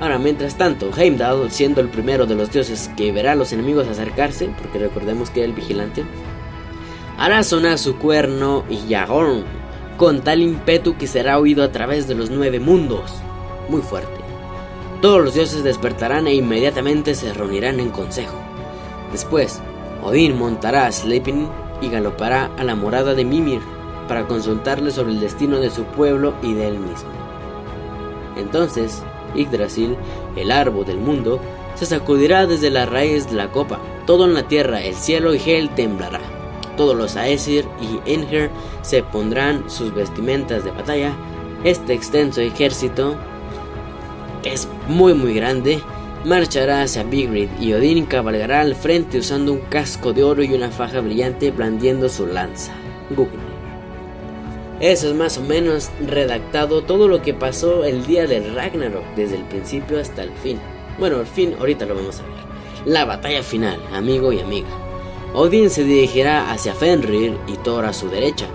Ahora, 0.00 0.18
mientras 0.18 0.56
tanto, 0.56 0.90
Heimdall, 0.96 1.50
siendo 1.50 1.82
el 1.82 1.88
primero 1.88 2.24
de 2.24 2.36
los 2.36 2.50
dioses 2.50 2.90
que 2.96 3.12
verá 3.12 3.32
a 3.32 3.36
los 3.36 3.52
enemigos 3.52 3.88
acercarse, 3.88 4.48
porque 4.58 4.78
recordemos 4.78 5.28
que 5.28 5.40
era 5.40 5.48
el 5.48 5.54
vigilante, 5.54 6.04
hará 7.18 7.42
sonar 7.42 7.78
su 7.78 7.96
cuerno 7.96 8.64
y 8.70 8.86
Yagorn 8.86 9.57
con 9.98 10.20
tal 10.20 10.40
ímpetu 10.40 10.96
que 10.96 11.08
será 11.08 11.40
oído 11.40 11.64
a 11.64 11.72
través 11.72 12.06
de 12.06 12.14
los 12.14 12.30
nueve 12.30 12.60
mundos. 12.60 13.12
Muy 13.68 13.82
fuerte. 13.82 14.20
Todos 15.02 15.24
los 15.24 15.34
dioses 15.34 15.64
despertarán 15.64 16.28
e 16.28 16.34
inmediatamente 16.34 17.16
se 17.16 17.34
reunirán 17.34 17.80
en 17.80 17.90
consejo. 17.90 18.38
Después, 19.10 19.60
Odín 20.02 20.38
montará 20.38 20.86
a 20.86 20.92
Sleipnir 20.92 21.48
y 21.80 21.90
galopará 21.90 22.48
a 22.56 22.62
la 22.62 22.76
morada 22.76 23.14
de 23.14 23.24
Mimir 23.24 23.60
para 24.06 24.26
consultarle 24.28 24.92
sobre 24.92 25.12
el 25.12 25.20
destino 25.20 25.58
de 25.58 25.70
su 25.70 25.82
pueblo 25.82 26.32
y 26.42 26.54
de 26.54 26.68
él 26.68 26.78
mismo. 26.78 27.10
Entonces, 28.36 29.02
Yggdrasil, 29.34 29.96
el 30.36 30.52
árbol 30.52 30.86
del 30.86 30.98
mundo, 30.98 31.40
se 31.74 31.86
sacudirá 31.86 32.46
desde 32.46 32.70
la 32.70 32.86
raíz 32.86 33.28
de 33.28 33.34
la 33.34 33.50
copa. 33.50 33.80
Todo 34.06 34.26
en 34.26 34.34
la 34.34 34.44
tierra, 34.44 34.80
el 34.80 34.94
cielo 34.94 35.34
y 35.34 35.42
Hel 35.44 35.70
temblará. 35.70 36.37
Todos 36.78 36.96
los 36.96 37.16
Aesir 37.16 37.66
y 37.82 38.10
Enger 38.10 38.50
se 38.80 39.02
pondrán 39.02 39.68
sus 39.68 39.94
vestimentas 39.94 40.64
de 40.64 40.70
batalla. 40.70 41.12
Este 41.64 41.92
extenso 41.92 42.40
ejército, 42.40 43.16
que 44.42 44.54
es 44.54 44.68
muy 44.86 45.12
muy 45.12 45.34
grande, 45.34 45.82
marchará 46.24 46.82
hacia 46.82 47.02
Vigrid 47.02 47.48
y 47.60 47.72
Odín 47.72 48.06
cabalgará 48.06 48.60
al 48.60 48.74
frente 48.74 49.18
usando 49.18 49.52
un 49.52 49.58
casco 49.58 50.12
de 50.12 50.22
oro 50.22 50.42
y 50.42 50.54
una 50.54 50.70
faja 50.70 51.00
brillante 51.00 51.50
blandiendo 51.50 52.08
su 52.08 52.26
lanza. 52.26 52.72
Eso 54.80 55.08
es 55.08 55.14
más 55.14 55.36
o 55.38 55.42
menos 55.42 55.90
redactado 56.06 56.82
todo 56.82 57.08
lo 57.08 57.22
que 57.22 57.34
pasó 57.34 57.84
el 57.84 58.06
día 58.06 58.28
del 58.28 58.54
Ragnarok, 58.54 59.04
desde 59.16 59.34
el 59.34 59.42
principio 59.42 59.98
hasta 59.98 60.22
el 60.22 60.30
fin. 60.30 60.60
Bueno, 60.98 61.18
el 61.18 61.26
fin 61.26 61.56
ahorita 61.58 61.86
lo 61.86 61.96
vamos 61.96 62.20
a 62.20 62.22
ver. 62.22 62.86
La 62.86 63.04
batalla 63.04 63.42
final, 63.42 63.80
amigo 63.92 64.32
y 64.32 64.38
amiga. 64.38 64.68
Odin 65.34 65.70
se 65.70 65.84
dirigirá 65.84 66.50
hacia 66.50 66.74
Fenrir 66.74 67.36
y 67.46 67.56
Thor 67.56 67.84
a 67.84 67.92
su 67.92 68.08
derecha. 68.08 68.46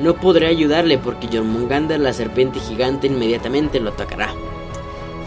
No 0.00 0.14
podrá 0.14 0.48
ayudarle 0.48 0.98
porque 0.98 1.28
Jormungandr, 1.28 2.00
la 2.00 2.12
serpiente 2.12 2.58
gigante, 2.60 3.06
inmediatamente 3.06 3.80
lo 3.80 3.90
atacará. 3.90 4.34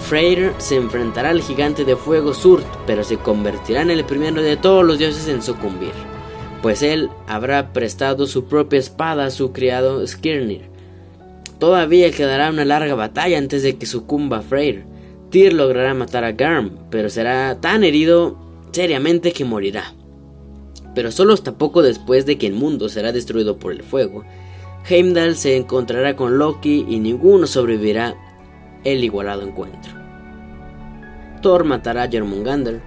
Freyr 0.01 0.53
se 0.57 0.75
enfrentará 0.75 1.29
al 1.29 1.41
gigante 1.41 1.85
de 1.85 1.95
fuego 1.95 2.33
Surt, 2.33 2.65
pero 2.85 3.03
se 3.03 3.17
convertirá 3.17 3.81
en 3.81 3.91
el 3.91 4.05
primero 4.05 4.41
de 4.41 4.57
todos 4.57 4.85
los 4.85 4.97
dioses 4.97 5.27
en 5.27 5.41
sucumbir 5.41 5.93
pues 6.61 6.81
él 6.81 7.09
habrá 7.27 7.71
prestado 7.73 8.27
su 8.27 8.45
propia 8.45 8.79
espada 8.79 9.25
a 9.25 9.31
su 9.31 9.51
criado 9.51 10.05
Skirnir. 10.05 10.63
Todavía 11.59 12.11
quedará 12.11 12.49
una 12.49 12.65
larga 12.65 12.95
batalla 12.95 13.37
antes 13.37 13.63
de 13.63 13.77
que 13.77 13.85
sucumba 13.85 14.41
Freyr. 14.41 14.83
Tyr 15.29 15.53
logrará 15.53 15.93
matar 15.93 16.23
a 16.23 16.31
Garm, 16.33 16.71
pero 16.89 17.09
será 17.09 17.59
tan 17.59 17.83
herido 17.83 18.37
seriamente 18.71 19.31
que 19.31 19.45
morirá. 19.45 19.93
Pero 20.97 21.11
solo 21.11 21.35
hasta 21.35 21.59
poco 21.59 21.83
después 21.83 22.25
de 22.25 22.39
que 22.39 22.47
el 22.47 22.53
mundo 22.53 22.89
será 22.89 23.11
destruido 23.11 23.57
por 23.59 23.71
el 23.71 23.83
fuego, 23.83 24.23
Heimdall 24.89 25.35
se 25.35 25.55
encontrará 25.55 26.15
con 26.15 26.39
Loki 26.39 26.87
y 26.89 26.97
ninguno 26.97 27.45
sobrevivirá 27.45 28.15
el 28.83 29.03
igualado 29.03 29.43
encuentro. 29.43 29.93
Thor 31.43 31.65
matará 31.65 32.01
a 32.01 32.09
Jormungandr 32.11 32.81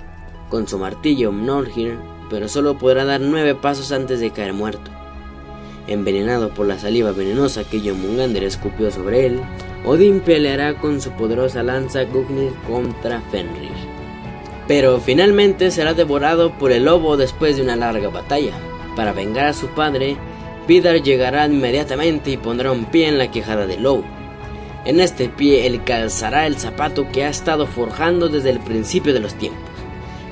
con 0.49 0.67
su 0.67 0.77
martillo 0.77 1.31
Mjolnir 1.31 1.99
pero 2.29 2.49
solo 2.49 2.79
podrá 2.79 3.05
dar 3.05 3.21
nueve 3.21 3.55
pasos 3.55 3.93
antes 3.93 4.19
de 4.19 4.33
caer 4.33 4.55
muerto. 4.55 4.91
Envenenado 5.87 6.53
por 6.53 6.67
la 6.67 6.81
saliva 6.81 7.13
venenosa 7.13 7.63
que 7.63 7.79
Jormungandr 7.79 8.43
escupió 8.43 8.91
sobre 8.91 9.27
él, 9.27 9.41
Odín 9.87 10.19
peleará 10.19 10.81
con 10.81 11.01
su 11.01 11.13
poderosa 11.13 11.63
lanza 11.63 12.03
Gugnir 12.03 12.53
contra 12.67 13.21
Fenrir. 13.31 13.71
Pero 14.71 15.01
finalmente 15.01 15.73
será 15.73 15.95
devorado 15.95 16.53
por 16.53 16.71
el 16.71 16.85
lobo 16.85 17.17
después 17.17 17.57
de 17.57 17.63
una 17.63 17.75
larga 17.75 18.09
batalla. 18.09 18.53
Para 18.95 19.13
vengar 19.13 19.47
a 19.47 19.53
su 19.53 19.67
padre, 19.67 20.17
Vidar 20.69 21.03
llegará 21.03 21.45
inmediatamente 21.47 22.31
y 22.31 22.37
pondrá 22.37 22.71
un 22.71 22.85
pie 22.85 23.09
en 23.09 23.19
la 23.19 23.33
quejada 23.33 23.67
del 23.67 23.83
lobo. 23.83 24.05
En 24.85 25.01
este 25.01 25.29
pie 25.29 25.67
él 25.67 25.83
calzará 25.83 26.47
el 26.47 26.57
zapato 26.57 27.11
que 27.11 27.25
ha 27.25 27.31
estado 27.31 27.67
forjando 27.67 28.29
desde 28.29 28.51
el 28.51 28.61
principio 28.61 29.13
de 29.13 29.19
los 29.19 29.35
tiempos 29.35 29.69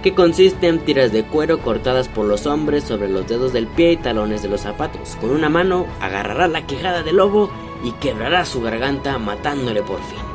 que 0.05 0.15
consiste 0.15 0.69
en 0.69 0.79
tiras 0.79 1.11
de 1.11 1.25
cuero 1.25 1.59
cortadas 1.59 2.07
por 2.07 2.25
los 2.25 2.47
hombres 2.47 2.85
sobre 2.85 3.09
los 3.09 3.27
dedos 3.27 3.53
del 3.53 3.67
pie 3.67 3.91
y 3.91 3.97
talones 3.97 4.43
de 4.43 4.49
los 4.49 4.61
zapatos. 4.61 5.17
Con 5.21 5.31
una 5.31 5.49
mano 5.49 5.87
agarrará 6.01 6.47
la 6.47 6.65
quejada 6.65 7.03
del 7.03 7.17
lobo 7.17 7.51
y 7.83 7.91
quebrará 7.95 8.45
su 8.45 8.61
garganta 8.61 9.19
matándole 9.19 9.83
por 9.83 10.01
fin. 10.05 10.28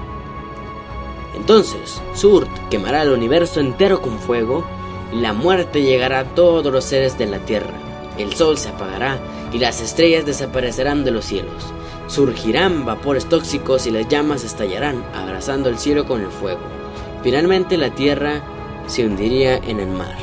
Entonces, 1.36 2.02
Surt 2.14 2.50
quemará 2.70 3.02
el 3.02 3.10
universo 3.10 3.60
entero 3.60 4.02
con 4.02 4.20
fuego 4.20 4.66
y 5.12 5.20
la 5.20 5.34
muerte 5.34 5.82
llegará 5.82 6.20
a 6.20 6.36
todos 6.36 6.72
los 6.72 6.84
seres 6.84 7.18
de 7.18 7.26
la 7.26 7.40
tierra. 7.40 7.74
El 8.18 8.34
sol 8.36 8.58
se 8.58 8.70
apagará 8.70 9.20
y 9.52 9.60
las 9.60 9.82
estrellas 9.82 10.26
desaparecerán 10.26 11.04
de 11.04 11.12
los 11.12 11.26
cielos. 11.26 11.74
Surgirán 12.08 12.86
vapores 12.86 13.28
tóxicos 13.28 13.88
y 13.88 13.92
las 13.92 14.08
llamas 14.08 14.44
estallarán, 14.44 15.04
abrazando 15.16 15.70
el 15.70 15.80
cielo 15.80 16.06
con 16.06 16.22
el 16.22 16.30
fuego. 16.32 16.62
Finalmente 17.24 17.78
la 17.78 17.90
tierra 17.90 18.42
se 18.88 19.06
hundiría 19.06 19.58
en 19.58 19.80
el 19.80 19.90
mar. 19.90 20.18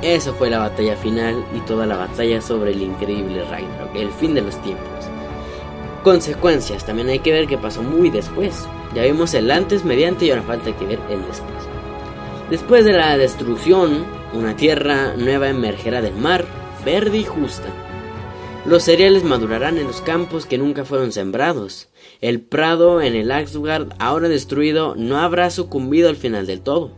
Esa 0.00 0.32
fue 0.32 0.50
la 0.50 0.58
batalla 0.58 0.96
final 0.96 1.44
y 1.54 1.60
toda 1.60 1.86
la 1.86 1.96
batalla 1.96 2.40
sobre 2.40 2.72
el 2.72 2.82
increíble 2.82 3.44
Ragnarok, 3.44 3.94
el 3.94 4.10
fin 4.10 4.34
de 4.34 4.42
los 4.42 4.60
tiempos. 4.62 4.91
Consecuencias, 6.02 6.84
también 6.84 7.08
hay 7.08 7.20
que 7.20 7.32
ver 7.32 7.46
qué 7.46 7.56
pasó 7.56 7.82
muy 7.82 8.10
después. 8.10 8.66
Ya 8.92 9.04
vimos 9.04 9.34
el 9.34 9.50
antes, 9.50 9.84
mediante 9.84 10.26
y 10.26 10.30
ahora 10.30 10.42
falta 10.42 10.76
que 10.76 10.84
ver 10.84 10.98
el 11.08 11.24
después. 11.26 11.62
Después 12.50 12.84
de 12.84 12.92
la 12.92 13.16
destrucción, 13.16 14.04
una 14.32 14.56
tierra 14.56 15.14
nueva 15.16 15.48
emergerá 15.48 16.02
del 16.02 16.16
mar, 16.16 16.44
verde 16.84 17.18
y 17.18 17.24
justa. 17.24 17.68
Los 18.66 18.82
cereales 18.82 19.22
madurarán 19.22 19.78
en 19.78 19.86
los 19.86 20.00
campos 20.00 20.44
que 20.44 20.58
nunca 20.58 20.84
fueron 20.84 21.12
sembrados. 21.12 21.88
El 22.20 22.40
prado 22.40 23.00
en 23.00 23.14
el 23.14 23.30
Asgard, 23.30 23.88
ahora 24.00 24.28
destruido, 24.28 24.94
no 24.96 25.18
habrá 25.18 25.50
sucumbido 25.50 26.08
al 26.08 26.16
final 26.16 26.46
del 26.46 26.62
todo. 26.62 26.90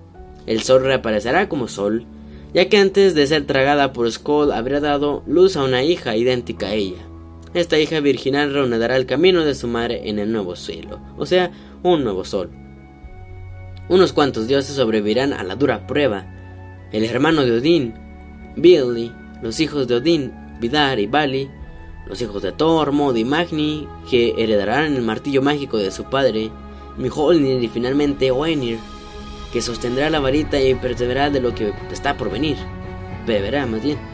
El 0.46 0.62
sol 0.62 0.82
reaparecerá 0.82 1.48
como 1.48 1.68
sol, 1.68 2.06
ya 2.54 2.68
que 2.68 2.78
antes 2.78 3.14
de 3.14 3.26
ser 3.26 3.46
tragada 3.46 3.92
por 3.92 4.10
Skoll 4.10 4.52
habría 4.52 4.80
dado 4.80 5.22
luz 5.26 5.56
a 5.56 5.64
una 5.64 5.82
hija 5.82 6.16
idéntica 6.16 6.68
a 6.68 6.74
ella. 6.74 7.13
Esta 7.54 7.78
hija 7.78 8.00
virginal 8.00 8.52
reanudará 8.52 8.96
el 8.96 9.06
camino 9.06 9.44
de 9.44 9.54
su 9.54 9.68
madre 9.68 10.08
en 10.08 10.18
el 10.18 10.32
nuevo 10.32 10.56
cielo, 10.56 11.00
o 11.16 11.24
sea, 11.24 11.52
un 11.84 12.02
nuevo 12.02 12.24
sol. 12.24 12.50
Unos 13.88 14.12
cuantos 14.12 14.48
dioses 14.48 14.74
sobrevivirán 14.74 15.32
a 15.32 15.44
la 15.44 15.54
dura 15.54 15.86
prueba. 15.86 16.26
El 16.90 17.04
hermano 17.04 17.44
de 17.44 17.52
Odín, 17.52 17.94
Billy, 18.56 19.12
los 19.40 19.60
hijos 19.60 19.86
de 19.86 19.94
Odín, 19.94 20.32
Vidar 20.58 20.98
y 20.98 21.06
Bali, 21.06 21.48
los 22.06 22.20
hijos 22.20 22.42
de 22.42 22.50
Thor, 22.50 22.90
Mod 22.90 23.14
y 23.14 23.24
Magni, 23.24 23.86
que 24.10 24.34
heredarán 24.36 24.96
el 24.96 25.02
martillo 25.02 25.40
mágico 25.40 25.78
de 25.78 25.92
su 25.92 26.04
padre, 26.04 26.50
Mjolnir 26.98 27.62
y 27.62 27.68
finalmente 27.68 28.32
Oenir, 28.32 28.78
que 29.52 29.62
sostendrá 29.62 30.10
la 30.10 30.18
varita 30.18 30.60
y 30.60 30.74
perseverará 30.74 31.30
de 31.30 31.40
lo 31.40 31.54
que 31.54 31.72
está 31.92 32.16
por 32.16 32.32
venir. 32.32 32.56
Beberá 33.26 33.64
más 33.66 33.82
bien. 33.82 34.13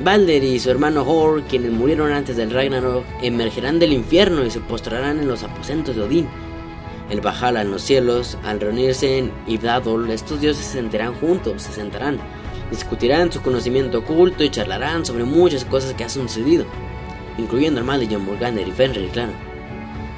Balder 0.00 0.44
y 0.44 0.60
su 0.60 0.70
hermano 0.70 1.02
Hor, 1.02 1.42
quienes 1.42 1.72
murieron 1.72 2.12
antes 2.12 2.36
del 2.36 2.52
Ragnarok, 2.52 3.04
emergerán 3.20 3.80
del 3.80 3.92
infierno 3.92 4.44
y 4.44 4.50
se 4.50 4.60
postrarán 4.60 5.18
en 5.18 5.26
los 5.26 5.42
aposentos 5.42 5.96
de 5.96 6.02
Odín. 6.02 6.28
El 7.10 7.20
Bajala 7.20 7.62
en 7.62 7.72
los 7.72 7.82
cielos, 7.82 8.38
al 8.44 8.60
reunirse 8.60 9.18
en 9.18 9.32
Ibdadol, 9.48 10.08
estos 10.10 10.40
dioses 10.40 10.64
se 10.64 10.74
sentarán 10.74 11.14
juntos, 11.14 11.62
se 11.62 11.72
sentarán, 11.72 12.18
discutirán 12.70 13.32
su 13.32 13.42
conocimiento 13.42 13.98
oculto 13.98 14.44
y 14.44 14.50
charlarán 14.50 15.04
sobre 15.04 15.24
muchas 15.24 15.64
cosas 15.64 15.94
que 15.94 16.04
han 16.04 16.10
sucedido, 16.10 16.64
incluyendo 17.36 17.80
el 17.80 17.86
mal 17.86 17.98
de 17.98 18.14
John 18.14 18.24
Morganer 18.24 18.68
y 18.68 18.72
Fenrir, 18.72 19.08
claro. 19.08 19.32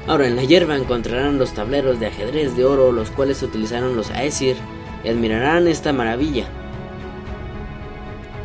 Ahora, 0.06 0.26
en 0.26 0.36
la 0.36 0.44
hierba 0.44 0.76
encontrarán 0.76 1.38
los 1.38 1.52
tableros 1.54 1.98
de 2.00 2.08
ajedrez 2.08 2.54
de 2.54 2.66
oro, 2.66 2.92
los 2.92 3.10
cuales 3.10 3.42
utilizaron 3.42 3.96
los 3.96 4.10
Aesir, 4.10 4.56
y 5.04 5.08
admirarán 5.08 5.68
esta 5.68 5.94
maravilla. 5.94 6.46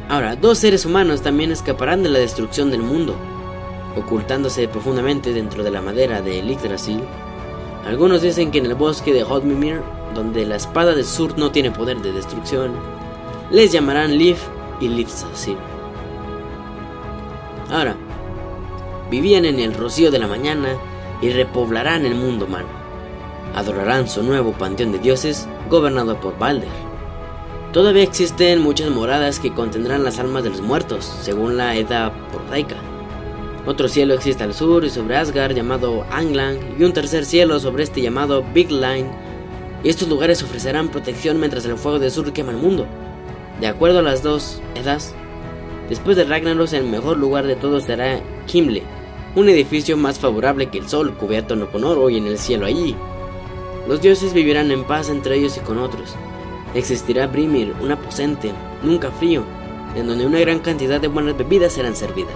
Ahora, 0.08 0.36
dos 0.36 0.60
seres 0.60 0.86
humanos 0.86 1.22
también 1.22 1.52
escaparán 1.52 2.04
de 2.04 2.10
la 2.10 2.20
destrucción 2.20 2.70
del 2.70 2.84
mundo, 2.84 3.16
ocultándose 3.96 4.68
profundamente 4.68 5.34
dentro 5.34 5.64
de 5.64 5.72
la 5.72 5.82
madera 5.82 6.22
de 6.22 6.42
Yggdrasil. 6.42 7.02
Algunos 7.88 8.22
dicen 8.22 8.52
que 8.52 8.60
en 8.60 8.68
el 8.68 8.76
bosque 8.76 9.14
de 9.14 9.24
Hodmimir, 9.24 9.82
donde 10.14 10.46
la 10.46 10.58
espada 10.58 10.94
de 10.94 11.04
Sur 11.04 11.38
no 11.38 11.52
tiene 11.52 11.72
poder 11.72 12.02
de 12.02 12.12
destrucción, 12.12 12.74
les 13.50 13.72
llamarán 13.72 14.18
Lif 14.18 14.44
y 14.80 14.90
Lifsasir. 14.90 15.58
Ahora, 17.72 17.96
vivían 19.10 19.46
en 19.46 19.60
el 19.60 19.74
rocío 19.74 20.12
de 20.12 20.20
la 20.20 20.28
mañana 20.28 20.70
y 21.22 21.32
repoblarán 21.32 22.06
el 22.06 22.14
mundo 22.14 22.46
humano. 22.46 22.68
Adorarán 23.56 24.08
su 24.08 24.22
nuevo 24.22 24.52
panteón 24.52 24.92
de 24.92 25.00
dioses 25.00 25.48
gobernado 25.70 26.20
por 26.20 26.38
Balder. 26.38 26.85
Todavía 27.76 28.04
existen 28.04 28.62
muchas 28.62 28.90
moradas 28.90 29.38
que 29.42 29.54
contendrán 29.54 30.06
las 30.06 30.18
almas 30.18 30.46
de 30.46 30.50
los 30.50 30.62
muertos, 30.62 31.14
según 31.24 31.58
la 31.58 31.76
edad 31.76 32.14
prosaica. 32.32 32.78
Otro 33.66 33.90
cielo 33.90 34.14
existe 34.14 34.46
al 34.46 34.54
sur 34.54 34.86
y 34.86 34.90
sobre 34.90 35.18
Asgard 35.18 35.54
llamado 35.54 36.06
Anglang 36.10 36.58
y 36.80 36.86
un 36.86 36.94
tercer 36.94 37.26
cielo 37.26 37.60
sobre 37.60 37.84
este 37.84 38.02
llamado 38.02 38.46
Big 38.54 38.72
Line. 38.72 39.12
Y 39.84 39.90
estos 39.90 40.08
lugares 40.08 40.42
ofrecerán 40.42 40.88
protección 40.88 41.38
mientras 41.38 41.66
el 41.66 41.76
fuego 41.76 42.00
del 42.00 42.12
sur 42.12 42.32
quema 42.32 42.52
el 42.52 42.58
mundo. 42.60 42.88
De 43.60 43.68
acuerdo 43.68 44.00
a 44.00 44.04
las 44.04 44.24
dos 44.24 44.62
edades, 44.76 45.14
después 45.90 46.16
de 46.16 46.24
Ragnaros 46.24 46.72
el 46.72 46.86
mejor 46.86 47.18
lugar 47.18 47.46
de 47.46 47.58
todos 47.58 47.84
será 47.84 48.22
Kimle, 48.48 48.84
un 49.36 49.50
edificio 49.50 49.98
más 49.98 50.18
favorable 50.18 50.68
que 50.68 50.78
el 50.78 50.88
sol 50.88 51.14
cubierto 51.16 51.70
con 51.70 51.84
oro 51.84 52.10
y 52.10 52.20
en 52.20 52.28
el 52.28 52.38
cielo 52.38 52.68
allí. 52.68 52.96
Los 53.86 54.02
dioses 54.02 54.34
vivirán 54.34 54.72
en 54.72 54.86
paz 54.86 55.10
entre 55.10 55.36
ellos 55.36 55.58
y 55.58 55.60
con 55.60 55.78
otros. 55.78 56.16
Existirá 56.76 57.26
Brimir, 57.28 57.74
un 57.82 57.92
aposente, 57.92 58.52
nunca 58.84 59.10
frío, 59.10 59.44
en 59.96 60.08
donde 60.08 60.26
una 60.26 60.40
gran 60.40 60.60
cantidad 60.60 61.02
de 61.02 61.08
buenas 61.08 61.38
bebidas 61.38 61.74
serán 61.74 61.96
servidas 61.96 62.36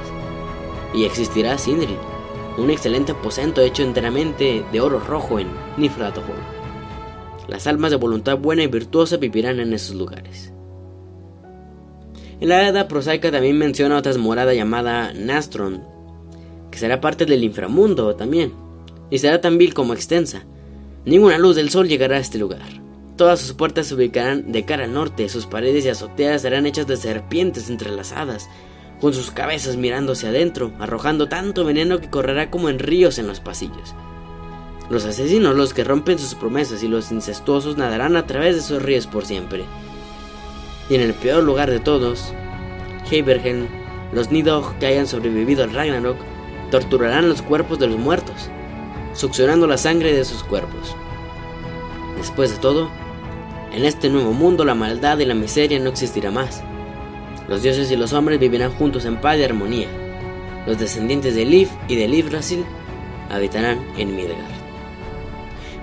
y 0.93 1.05
existirá 1.05 1.58
Sindri, 1.58 1.96
un 2.58 2.69
excelente 2.69 3.12
aposento 3.12 3.62
hecho 3.62 3.84
enteramente 3.84 4.65
de 4.72 4.81
oro 4.81 5.00
rojo 5.00 5.39
en 5.39 5.48
Niflatohol. 5.77 6.36
Las 7.48 7.67
almas 7.67 7.91
de 7.91 7.98
voluntad 7.98 8.38
buena 8.38 8.63
y 8.63 8.67
virtuosa 8.67 9.17
vivirán 9.17 9.60
en 9.60 9.74
esos 9.74 9.96
lugares. 9.96 10.53
En 12.39 12.50
la 12.50 12.67
Edad 12.67 12.88
prosaica 12.88 13.31
también 13.31 13.58
menciona 13.58 13.98
otra 13.98 14.17
morada 14.17 14.53
llamada 14.53 15.13
Nastron, 15.13 15.84
que 16.72 16.77
será 16.77 17.01
parte 17.01 17.25
del 17.25 17.43
inframundo 17.43 18.15
también, 18.15 18.53
y 19.10 19.17
será 19.17 19.41
tan 19.41 19.58
vil 19.58 19.74
como 19.74 19.93
extensa. 19.93 20.43
Ninguna 21.05 21.38
luz 21.38 21.55
del 21.55 21.69
sol 21.69 21.88
llegará 21.88 22.17
a 22.17 22.19
este 22.19 22.38
lugar. 22.38 22.88
Todas 23.20 23.42
sus 23.42 23.52
puertas 23.52 23.88
se 23.88 23.96
ubicarán 23.96 24.54
de 24.54 24.64
cara 24.64 24.86
al 24.86 24.94
norte, 24.94 25.28
sus 25.28 25.46
paredes 25.46 25.84
y 25.84 25.90
azoteas 25.90 26.42
serán 26.42 26.66
hechas 26.66 26.88
de 26.88 26.96
serpientes 26.96 27.70
entrelazadas, 27.70 28.50
con 29.02 29.14
sus 29.14 29.30
cabezas 29.30 29.76
mirándose 29.76 30.30
adentro, 30.30 30.72
arrojando 30.80 31.28
tanto 31.28 31.66
veneno 31.66 32.00
que 32.00 32.10
correrá 32.10 32.50
como 32.50 32.70
en 32.70 32.80
ríos 32.80 33.20
en 33.20 33.28
los 33.28 33.42
pasillos. 33.42 33.94
Los 34.90 35.04
asesinos, 35.04 35.54
los 35.58 35.74
que 35.74 35.84
rompen 35.84 36.18
sus 36.18 36.34
promesas 36.34 36.82
y 36.82 36.88
los 36.88 37.12
incestuosos 37.12 37.76
nadarán 37.76 38.16
a 38.16 38.26
través 38.26 38.56
de 38.56 38.62
esos 38.62 38.82
ríos 38.82 39.06
por 39.06 39.26
siempre. 39.26 39.66
Y 40.90 40.96
en 40.96 41.02
el 41.02 41.14
peor 41.14 41.44
lugar 41.44 41.70
de 41.70 41.82
todos, 41.82 42.34
Heibergen, 43.12 43.68
los 44.14 44.32
Nidog 44.32 44.78
que 44.80 44.86
hayan 44.86 45.08
sobrevivido 45.08 45.66
al 45.66 45.74
Ragnarok, 45.74 46.16
torturarán 46.72 47.28
los 47.28 47.42
cuerpos 47.42 47.80
de 47.80 47.88
los 47.88 47.98
muertos, 47.98 48.50
succionando 49.14 49.68
la 49.68 49.78
sangre 49.78 50.14
de 50.14 50.24
sus 50.24 50.42
cuerpos. 50.42 50.96
Después 52.16 52.52
de 52.52 52.58
todo, 52.60 52.90
en 53.74 53.86
este 53.86 54.10
nuevo 54.10 54.34
mundo 54.34 54.66
la 54.66 54.76
maldad 54.76 55.20
y 55.20 55.26
la 55.26 55.36
miseria 55.36 55.80
no 55.80 55.90
existirá 55.90 56.32
más. 56.32 56.64
Los 57.48 57.64
dioses 57.64 57.92
y 57.92 57.96
los 57.96 58.14
hombres 58.14 58.40
vivirán 58.40 58.72
juntos 58.72 59.06
en 59.06 59.20
paz 59.20 59.38
y 59.40 59.44
armonía. 59.44 59.88
Los 60.68 60.80
descendientes 60.80 61.36
de 61.36 61.46
Liv 61.46 61.70
y 61.88 61.96
de 61.96 62.08
Liv 62.08 62.32
Rasil 62.32 62.66
habitarán 63.30 63.80
en 63.98 64.16
Midgard. 64.16 64.38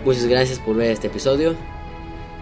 Muchas 0.04 0.26
gracias 0.26 0.58
por 0.60 0.76
ver 0.76 0.92
este 0.92 1.08
episodio. 1.08 1.56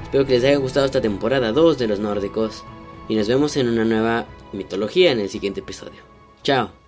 Espero 0.02 0.26
que 0.26 0.34
les 0.34 0.44
haya 0.44 0.58
gustado 0.58 0.86
esta 0.86 1.00
temporada 1.00 1.52
2 1.52 1.78
de 1.78 1.88
los 1.88 1.98
nórdicos. 1.98 2.64
Y 3.08 3.16
nos 3.16 3.28
vemos 3.28 3.56
en 3.56 3.68
una 3.68 3.84
nueva 3.84 4.26
mitología 4.52 5.12
en 5.12 5.20
el 5.20 5.30
siguiente 5.30 5.60
episodio. 5.60 6.02
Chao. 6.42 6.83